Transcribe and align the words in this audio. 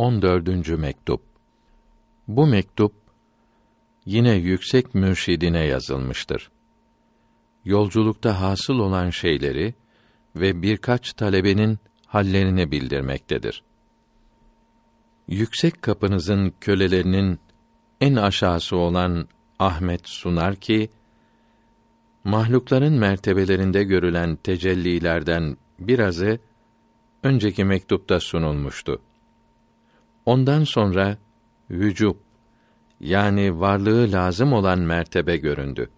14. 0.00 0.68
mektup. 0.68 1.20
Bu 2.28 2.46
mektup 2.46 2.92
yine 4.06 4.34
yüksek 4.34 4.94
mürşidine 4.94 5.64
yazılmıştır. 5.64 6.50
Yolculukta 7.64 8.40
hasıl 8.40 8.78
olan 8.78 9.10
şeyleri 9.10 9.74
ve 10.36 10.62
birkaç 10.62 11.12
talebenin 11.12 11.78
hallerini 12.06 12.70
bildirmektedir. 12.70 13.62
Yüksek 15.28 15.82
kapınızın 15.82 16.54
kölelerinin 16.60 17.40
en 18.00 18.16
aşağısı 18.16 18.76
olan 18.76 19.28
Ahmet 19.58 20.08
sunar 20.08 20.56
ki 20.56 20.90
mahlukların 22.24 22.94
mertebelerinde 22.94 23.84
görülen 23.84 24.36
tecellilerden 24.36 25.56
birazı 25.78 26.38
önceki 27.22 27.64
mektupta 27.64 28.20
sunulmuştu. 28.20 29.00
Ondan 30.30 30.64
sonra 30.64 31.18
vücub 31.70 32.14
yani 33.00 33.60
varlığı 33.60 34.12
lazım 34.12 34.52
olan 34.52 34.78
mertebe 34.78 35.36
göründü. 35.36 35.90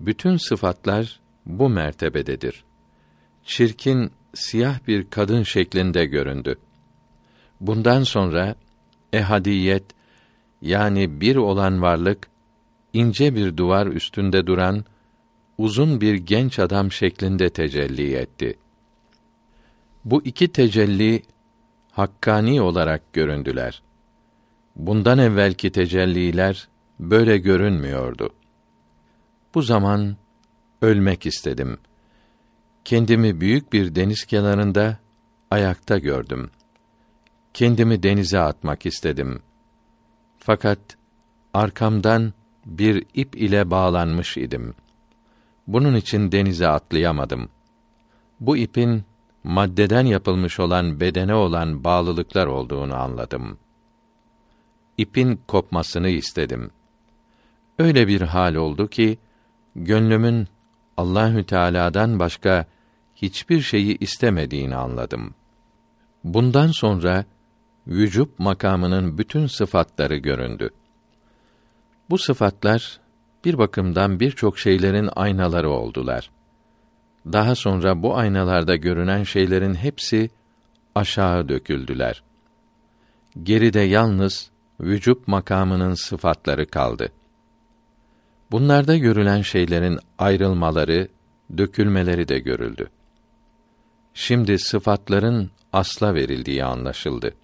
Bütün 0.00 0.36
sıfatlar 0.36 1.20
bu 1.46 1.68
mertebededir. 1.68 2.64
Çirkin 3.44 4.10
siyah 4.34 4.86
bir 4.86 5.10
kadın 5.10 5.42
şeklinde 5.42 6.04
göründü. 6.04 6.58
Bundan 7.60 8.02
sonra 8.02 8.54
ehadiyet 9.12 9.84
yani 10.62 11.20
bir 11.20 11.36
olan 11.36 11.82
varlık 11.82 12.28
ince 12.92 13.34
bir 13.34 13.56
duvar 13.56 13.86
üstünde 13.86 14.46
duran 14.46 14.84
uzun 15.58 16.00
bir 16.00 16.14
genç 16.14 16.58
adam 16.58 16.92
şeklinde 16.92 17.50
tecelli 17.50 18.14
etti. 18.14 18.58
Bu 20.04 20.22
iki 20.24 20.48
tecelli 20.48 21.22
hakkani 21.92 22.62
olarak 22.62 23.12
göründüler. 23.12 23.82
Bundan 24.76 25.18
evvelki 25.18 25.72
tecelliler 25.72 26.68
böyle 27.00 27.38
görünmüyordu. 27.38 28.30
Bu 29.54 29.62
zaman 29.62 30.16
ölmek 30.82 31.26
istedim. 31.26 31.78
Kendimi 32.84 33.40
büyük 33.40 33.72
bir 33.72 33.94
deniz 33.94 34.24
kenarında 34.24 34.98
ayakta 35.50 35.98
gördüm. 35.98 36.50
Kendimi 37.54 38.02
denize 38.02 38.38
atmak 38.38 38.86
istedim. 38.86 39.42
Fakat 40.38 40.78
arkamdan 41.54 42.32
bir 42.66 43.04
ip 43.14 43.36
ile 43.36 43.70
bağlanmış 43.70 44.36
idim. 44.36 44.74
Bunun 45.66 45.94
için 45.94 46.32
denize 46.32 46.68
atlayamadım. 46.68 47.48
Bu 48.40 48.56
ipin 48.56 49.04
maddeden 49.44 50.06
yapılmış 50.06 50.60
olan 50.60 51.00
bedene 51.00 51.34
olan 51.34 51.84
bağlılıklar 51.84 52.46
olduğunu 52.46 52.94
anladım. 52.94 53.58
İpin 54.98 55.40
kopmasını 55.48 56.08
istedim. 56.08 56.70
Öyle 57.78 58.08
bir 58.08 58.20
hal 58.20 58.54
oldu 58.54 58.88
ki 58.88 59.18
gönlümün 59.76 60.48
Allahü 60.96 61.44
Teala'dan 61.44 62.18
başka 62.18 62.66
hiçbir 63.14 63.60
şeyi 63.60 63.98
istemediğini 63.98 64.76
anladım. 64.76 65.34
Bundan 66.24 66.66
sonra 66.66 67.24
vücub 67.86 68.28
makamının 68.38 69.18
bütün 69.18 69.46
sıfatları 69.46 70.16
göründü. 70.16 70.70
Bu 72.10 72.18
sıfatlar 72.18 73.00
bir 73.44 73.58
bakımdan 73.58 74.20
birçok 74.20 74.58
şeylerin 74.58 75.08
aynaları 75.16 75.70
oldular. 75.70 76.30
Daha 77.26 77.54
sonra 77.54 78.02
bu 78.02 78.16
aynalarda 78.16 78.76
görünen 78.76 79.22
şeylerin 79.22 79.74
hepsi 79.74 80.30
aşağı 80.94 81.48
döküldüler. 81.48 82.22
Geride 83.42 83.80
yalnız 83.80 84.50
vücub 84.80 85.16
makamının 85.26 85.94
sıfatları 85.94 86.66
kaldı. 86.66 87.12
Bunlarda 88.50 88.96
görülen 88.96 89.42
şeylerin 89.42 89.98
ayrılmaları, 90.18 91.08
dökülmeleri 91.58 92.28
de 92.28 92.38
görüldü. 92.38 92.90
Şimdi 94.14 94.58
sıfatların 94.58 95.50
asla 95.72 96.14
verildiği 96.14 96.64
anlaşıldı. 96.64 97.34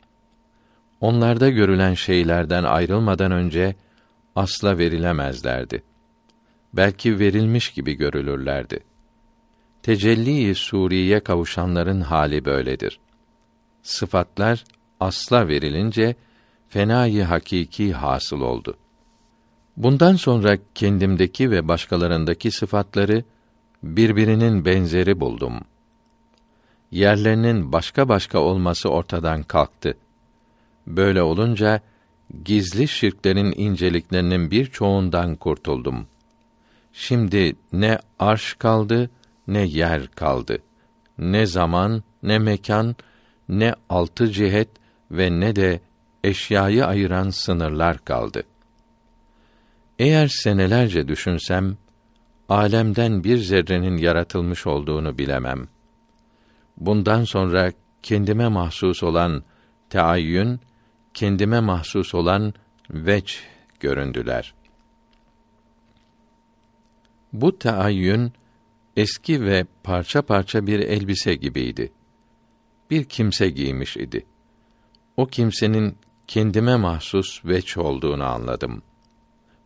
Onlarda 1.00 1.48
görülen 1.48 1.94
şeylerden 1.94 2.64
ayrılmadan 2.64 3.32
önce 3.32 3.76
asla 4.36 4.78
verilemezlerdi. 4.78 5.82
Belki 6.72 7.18
verilmiş 7.18 7.70
gibi 7.70 7.92
görülürlerdi. 7.94 8.87
Tecelli-i 9.82 10.54
suriye 10.54 11.20
kavuşanların 11.20 12.00
hali 12.00 12.44
böyledir. 12.44 13.00
Sıfatlar 13.82 14.64
asla 15.00 15.48
verilince 15.48 16.16
fenayı 16.68 17.24
hakiki 17.24 17.92
hasıl 17.92 18.40
oldu. 18.40 18.76
Bundan 19.76 20.16
sonra 20.16 20.58
kendimdeki 20.74 21.50
ve 21.50 21.68
başkalarındaki 21.68 22.50
sıfatları 22.50 23.24
birbirinin 23.82 24.64
benzeri 24.64 25.20
buldum. 25.20 25.60
Yerlerinin 26.90 27.72
başka 27.72 28.08
başka 28.08 28.38
olması 28.38 28.88
ortadan 28.88 29.42
kalktı. 29.42 29.94
Böyle 30.86 31.22
olunca 31.22 31.80
gizli 32.44 32.88
şirklerin 32.88 33.54
inceliklerinin 33.56 34.50
birçoğundan 34.50 35.36
kurtuldum. 35.36 36.06
Şimdi 36.92 37.56
ne 37.72 37.98
arş 38.18 38.54
kaldı, 38.54 39.10
ne 39.48 39.64
yer 39.64 40.06
kaldı. 40.06 40.58
Ne 41.18 41.46
zaman, 41.46 42.02
ne 42.22 42.38
mekan, 42.38 42.96
ne 43.48 43.74
altı 43.88 44.30
cihet 44.30 44.68
ve 45.10 45.40
ne 45.40 45.56
de 45.56 45.80
eşyayı 46.24 46.86
ayıran 46.86 47.30
sınırlar 47.30 48.04
kaldı. 48.04 48.42
Eğer 49.98 50.28
senelerce 50.28 51.08
düşünsem, 51.08 51.76
alemden 52.48 53.24
bir 53.24 53.38
zerrenin 53.38 53.96
yaratılmış 53.96 54.66
olduğunu 54.66 55.18
bilemem. 55.18 55.68
Bundan 56.76 57.24
sonra 57.24 57.72
kendime 58.02 58.48
mahsus 58.48 59.02
olan 59.02 59.42
teayyün, 59.90 60.60
kendime 61.14 61.60
mahsus 61.60 62.14
olan 62.14 62.54
veç 62.90 63.42
göründüler. 63.80 64.54
Bu 67.32 67.58
teayyün 67.58 68.32
eski 68.98 69.44
ve 69.44 69.66
parça 69.82 70.22
parça 70.22 70.66
bir 70.66 70.78
elbise 70.80 71.34
gibiydi. 71.34 71.92
Bir 72.90 73.04
kimse 73.04 73.50
giymiş 73.50 73.96
idi. 73.96 74.26
O 75.16 75.26
kimsenin 75.26 75.96
kendime 76.26 76.76
mahsus 76.76 77.44
veç 77.44 77.76
olduğunu 77.76 78.24
anladım. 78.24 78.82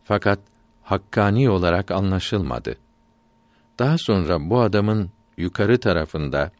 Fakat 0.03 0.39
hakkani 0.81 1.49
olarak 1.49 1.91
anlaşılmadı. 1.91 2.77
Daha 3.79 3.97
sonra 3.97 4.49
bu 4.49 4.61
adamın 4.61 5.11
yukarı 5.37 5.79
tarafında 5.79 6.51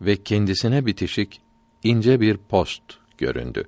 ve 0.00 0.22
kendisine 0.22 0.86
bitişik 0.86 1.40
ince 1.82 2.20
bir 2.20 2.36
post 2.36 2.82
göründü. 3.18 3.64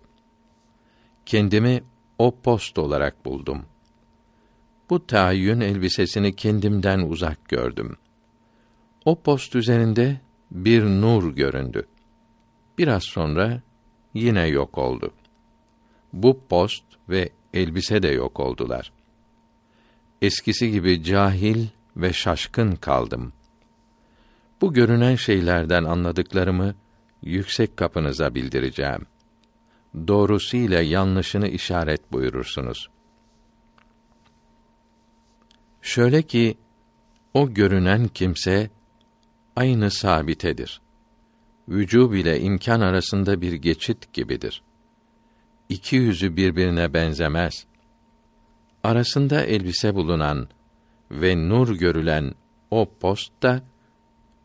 Kendimi 1.26 1.84
o 2.18 2.40
post 2.40 2.78
olarak 2.78 3.24
buldum. 3.24 3.64
Bu 4.90 5.06
tayyün 5.06 5.60
elbisesini 5.60 6.36
kendimden 6.36 6.98
uzak 6.98 7.48
gördüm. 7.48 7.96
O 9.06 9.20
post 9.20 9.54
üzerinde 9.54 10.20
bir 10.50 10.82
nur 10.82 11.34
göründü. 11.34 11.86
Biraz 12.78 13.04
sonra 13.04 13.62
yine 14.14 14.46
yok 14.46 14.78
oldu. 14.78 15.12
Bu 16.12 16.40
post 16.48 16.84
ve 17.08 17.30
elbise 17.54 18.02
de 18.02 18.08
yok 18.08 18.40
oldular. 18.40 18.92
Eskisi 20.22 20.70
gibi 20.70 21.04
cahil 21.04 21.66
ve 21.96 22.12
şaşkın 22.12 22.76
kaldım. 22.76 23.32
Bu 24.60 24.72
görünen 24.72 25.16
şeylerden 25.16 25.84
anladıklarımı 25.84 26.74
yüksek 27.22 27.76
kapınıza 27.76 28.34
bildireceğim. 28.34 29.06
Doğrusu 30.08 30.56
ile 30.56 30.80
yanlışını 30.80 31.48
işaret 31.48 32.12
buyurursunuz. 32.12 32.90
Şöyle 35.82 36.22
ki 36.22 36.58
o 37.34 37.54
görünen 37.54 38.08
kimse 38.08 38.70
aynı 39.56 39.90
sabitedir. 39.90 40.80
Vücub 41.68 42.12
ile 42.12 42.40
imkan 42.40 42.80
arasında 42.80 43.40
bir 43.40 43.52
geçit 43.52 44.12
gibidir. 44.12 44.62
İki 45.68 45.96
yüzü 45.96 46.36
birbirine 46.36 46.94
benzemez. 46.94 47.66
Arasında 48.84 49.42
elbise 49.42 49.94
bulunan 49.94 50.48
ve 51.10 51.48
nur 51.48 51.78
görülen 51.78 52.34
o 52.70 52.88
post 53.00 53.42
da 53.42 53.62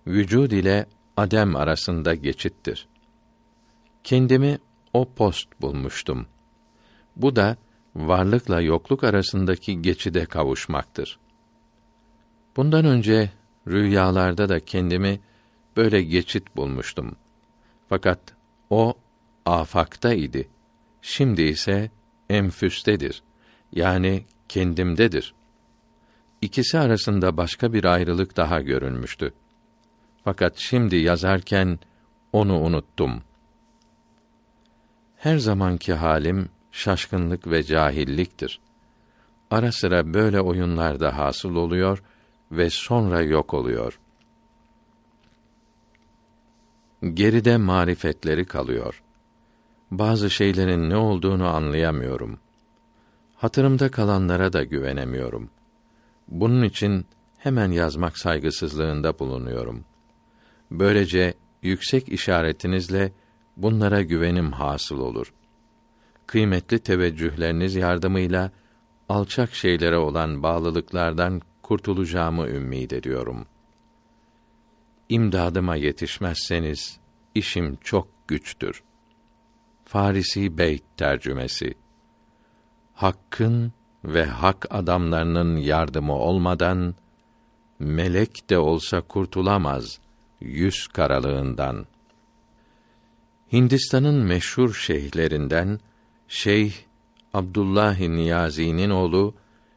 vücud 0.08 0.52
ile 0.52 0.86
adem 1.18 1.56
arasında 1.56 2.16
geçittir. 2.16 2.88
Kendimi 4.04 4.60
o 4.94 5.14
post 5.14 5.62
bulmuştum. 5.62 6.28
Bu 7.16 7.36
da 7.36 7.58
varlıkla 7.96 8.62
yokluk 8.62 9.04
arasındaki 9.04 9.82
geçide 9.82 10.26
kavuşmaktır. 10.26 11.20
Bundan 12.56 12.86
önce 12.86 13.32
rüyalarda 13.68 14.50
da 14.50 14.60
kendimi 14.60 15.20
böyle 15.78 16.02
geçit 16.02 16.56
bulmuştum. 16.56 17.16
Fakat 17.90 18.20
o 18.70 18.94
afakta 19.46 20.14
idi. 20.14 20.50
Şimdi 21.02 21.42
ise 21.42 21.92
enfüstedir. 22.30 23.24
Yani 23.72 24.26
kendimdedir. 24.50 25.34
İkisi 26.42 26.80
arasında 26.80 27.38
başka 27.38 27.74
bir 27.74 27.84
ayrılık 27.84 28.38
daha 28.38 28.62
görünmüştü. 28.62 29.34
Fakat 30.24 30.58
şimdi 30.58 30.96
yazarken 30.96 31.80
onu 32.34 32.60
unuttum. 32.60 33.24
Her 35.18 35.38
zamanki 35.38 35.94
halim 35.94 36.50
şaşkınlık 36.72 37.48
ve 37.48 37.64
cahilliktir. 37.64 38.60
Ara 39.52 39.72
sıra 39.72 40.14
böyle 40.14 40.42
oyunlarda 40.42 41.18
hasıl 41.18 41.56
oluyor 41.56 42.04
ve 42.52 42.70
sonra 42.70 43.22
yok 43.22 43.54
oluyor. 43.54 44.00
Geride 47.14 47.58
marifetleri 47.58 48.46
kalıyor. 48.46 49.04
Bazı 49.92 50.30
şeylerin 50.30 50.90
ne 50.90 50.96
olduğunu 50.96 51.48
anlayamıyorum. 51.48 52.40
Hatırımda 53.36 53.92
kalanlara 53.92 54.54
da 54.54 54.64
güvenemiyorum. 54.64 55.50
Bunun 56.28 56.64
için 56.64 57.06
hemen 57.38 57.72
yazmak 57.72 58.18
saygısızlığında 58.18 59.20
bulunuyorum. 59.20 59.86
Böylece 60.72 61.34
yüksek 61.62 62.10
işaretinizle 62.10 63.12
bunlara 63.58 64.02
güvenim 64.02 64.52
hasıl 64.52 65.00
olur. 65.00 65.34
Kıymetli 66.28 66.80
teveccühleriniz 66.80 67.76
yardımıyla 67.76 68.52
alçak 69.10 69.54
şeylere 69.54 69.98
olan 69.98 70.44
bağlılıklardan 70.44 71.42
kurtulacağımı 71.62 72.48
ümmid 72.48 72.92
ediyorum. 72.92 73.46
İmdadıma 75.10 75.76
yetişmezseniz 75.76 77.00
işim 77.36 77.76
çok 77.76 78.08
güçtür. 78.28 78.84
Farisi 79.86 80.58
Beyt 80.58 80.84
tercümesi 80.98 81.74
Hakkın 82.94 83.74
ve 84.06 84.26
hak 84.26 84.68
adamlarının 84.70 85.58
yardımı 85.58 86.14
olmadan 86.14 86.96
melek 87.80 88.50
de 88.50 88.58
olsa 88.58 89.02
kurtulamaz 89.02 90.00
yüz 90.42 90.88
karalığından. 90.88 91.86
Hindistan'ın 93.54 94.16
meşhur 94.16 94.74
şeyhlerinden 94.74 95.80
Şeyh 96.28 96.74
Abdullah 97.34 98.00
Niyazi'nin 98.00 98.90
oğlu 98.90 99.34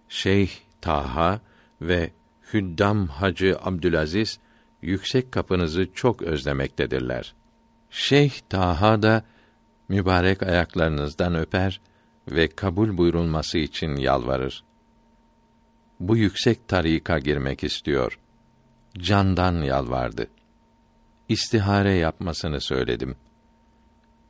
Şeyh 0.08 0.50
Taha 0.80 1.40
ve 1.80 2.10
Hüddam 2.52 3.06
Hacı 3.06 3.56
Abdülaziz 3.62 4.38
yüksek 4.82 5.32
kapınızı 5.32 5.88
çok 5.94 6.22
özlemektedirler. 6.22 7.34
Şeyh 7.90 8.40
Taha 8.48 9.02
da 9.02 9.22
mübarek 9.88 10.42
ayaklarınızdan 10.42 11.34
öper 11.34 11.80
ve 12.28 12.48
kabul 12.48 12.96
buyurulması 12.98 13.58
için 13.58 13.96
yalvarır. 13.96 14.64
Bu 16.00 16.16
yüksek 16.16 16.68
tarika 16.68 17.18
girmek 17.18 17.64
istiyor. 17.64 18.18
Candan 18.98 19.62
yalvardı. 19.62 20.26
İstihare 21.28 21.94
yapmasını 21.94 22.60
söyledim. 22.60 23.16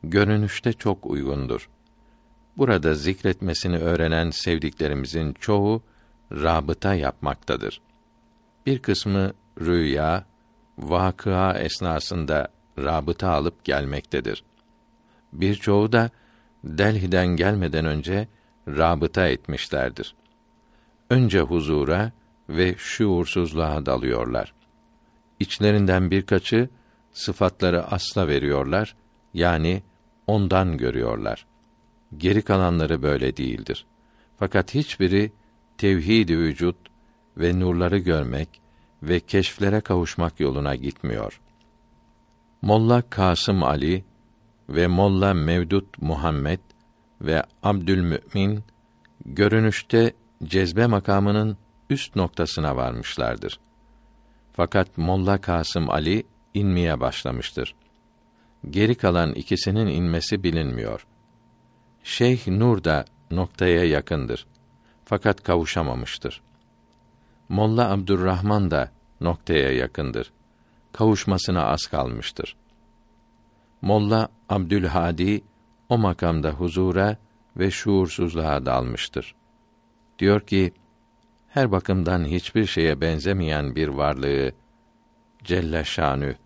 Görünüşte 0.03 0.73
çok 0.73 1.07
uygundur. 1.07 1.69
Burada 2.57 2.95
zikretmesini 2.95 3.79
öğrenen 3.79 4.31
sevdiklerimizin 4.31 5.33
çoğu 5.33 5.83
rabıta 6.33 6.95
yapmaktadır. 6.95 7.81
Bir 8.67 8.79
kısmı 8.79 9.33
rüya, 9.61 10.25
vakıa 10.79 11.59
esnasında 11.59 12.49
rabıta 12.79 13.31
alıp 13.31 13.65
gelmektedir. 13.65 14.45
Birçoğu 15.33 15.93
da 15.93 16.11
Delhi'den 16.65 17.27
gelmeden 17.27 17.85
önce 17.85 18.29
rabıta 18.69 19.29
etmişlerdir. 19.29 20.15
Önce 21.11 21.41
huzura 21.41 22.13
ve 22.49 22.75
şuursuzluğa 22.79 23.87
dalıyorlar. 23.87 24.55
İçlerinden 25.41 26.11
birkaçı 26.11 26.69
sıfatları 27.13 27.85
asla 27.85 28.29
veriyorlar, 28.29 28.97
yani 29.35 29.83
ondan 30.27 30.77
görüyorlar. 30.77 31.47
Geri 32.17 32.43
kalanları 32.43 33.03
böyle 33.03 33.37
değildir. 33.37 33.87
Fakat 34.39 34.75
hiçbiri 34.75 35.33
tevhid-i 35.79 36.39
vücut 36.39 36.77
ve 37.37 37.61
nurları 37.61 37.99
görmek 37.99 38.49
ve 39.03 39.21
keşflere 39.21 39.81
kavuşmak 39.81 40.41
yoluna 40.41 40.75
gitmiyor. 40.75 41.41
Molla 42.63 43.03
Kasım 43.11 43.63
Ali 43.63 44.05
ve 44.69 44.87
Molla 44.87 45.35
Mevdut 45.35 46.03
Muhammed 46.03 46.61
ve 47.21 47.43
Abdülmümin 47.63 48.65
görünüşte 49.27 50.13
cezbe 50.45 50.87
makamının 50.87 51.57
üst 51.91 52.17
noktasına 52.17 52.77
varmışlardır. 52.77 53.61
Fakat 54.53 54.99
Molla 54.99 55.41
Kasım 55.41 55.91
Ali 55.91 56.27
inmeye 56.55 57.01
başlamıştır. 57.01 57.75
Geri 58.71 58.95
kalan 58.95 59.33
ikisinin 59.33 59.87
inmesi 59.87 60.43
bilinmiyor. 60.43 61.07
Şeyh 62.03 62.47
Nur 62.47 62.85
da 62.85 63.05
noktaya 63.31 63.85
yakındır. 63.85 64.47
Fakat 65.05 65.43
kavuşamamıştır. 65.43 66.43
Molla 67.49 67.91
Abdurrahman 67.91 68.71
da 68.71 68.91
noktaya 69.21 69.73
yakındır. 69.73 70.33
Kavuşmasına 70.93 71.67
az 71.67 71.87
kalmıştır. 71.87 72.57
Molla 73.83 74.29
Abdülhadi 74.49 75.43
o 75.89 75.99
makamda 75.99 76.51
huzura 76.51 77.17
ve 77.57 77.71
şuursuzluğa 77.71 78.67
dalmıştır. 78.67 79.35
Diyor 80.19 80.41
ki, 80.41 80.73
her 81.49 81.73
bakımdan 81.73 82.25
hiçbir 82.25 82.67
şeye 82.67 83.01
benzemeyen 83.01 83.77
bir 83.77 83.89
varlığı 83.89 84.53
Celle 85.45 85.85
Şanü 85.85 86.37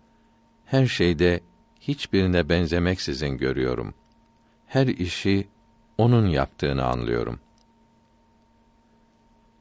her 0.65 0.85
şeyde 0.85 1.39
hiçbirine 1.81 2.49
benzemeksizin 2.49 3.37
görüyorum. 3.37 3.93
Her 4.67 4.87
işi 4.87 5.47
onun 5.97 6.27
yaptığını 6.27 6.85
anlıyorum. 6.85 7.39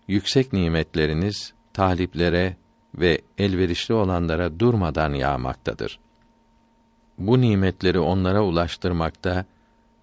Yüksek 0.08 0.52
nimetleriniz 0.52 1.52
taliplere 1.72 2.56
ve 2.94 3.20
elverişli 3.38 3.94
olanlara 3.94 4.60
durmadan 4.60 5.14
yağmaktadır. 5.14 6.00
Bu 7.18 7.40
nimetleri 7.40 7.98
onlara 7.98 8.42
ulaştırmakta 8.42 9.44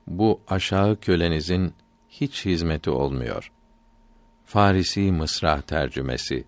bu 0.07 0.41
aşağı 0.47 0.99
kölenizin 0.99 1.73
hiç 2.09 2.45
hizmeti 2.45 2.89
olmuyor. 2.89 3.51
Farisi 4.45 5.11
Mısra 5.11 5.61
tercümesi 5.61 6.45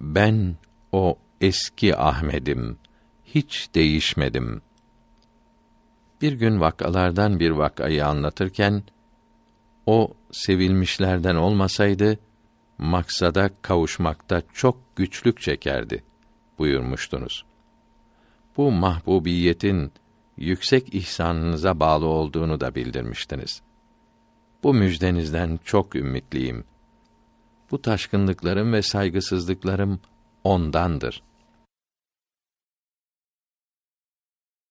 Ben 0.00 0.56
o 0.92 1.18
eski 1.40 1.96
Ahmedim, 1.96 2.78
hiç 3.24 3.68
değişmedim. 3.74 4.62
Bir 6.20 6.32
gün 6.32 6.60
vakalardan 6.60 7.40
bir 7.40 7.50
vakayı 7.50 8.06
anlatırken, 8.06 8.82
o 9.86 10.14
sevilmişlerden 10.32 11.34
olmasaydı, 11.34 12.18
maksada 12.78 13.50
kavuşmakta 13.62 14.42
çok 14.52 14.96
güçlük 14.96 15.40
çekerdi 15.40 16.04
buyurmuştunuz. 16.58 17.44
Bu 18.56 18.70
mahbubiyetin 18.70 19.92
yüksek 20.36 20.94
ihsanınıza 20.94 21.80
bağlı 21.80 22.06
olduğunu 22.06 22.60
da 22.60 22.74
bildirmiştiniz. 22.74 23.62
Bu 24.62 24.74
müjdenizden 24.74 25.58
çok 25.64 25.96
ümitliyim. 25.96 26.64
Bu 27.70 27.82
taşkınlıklarım 27.82 28.72
ve 28.72 28.82
saygısızlıklarım 28.82 30.00
ondandır.'' 30.44 31.33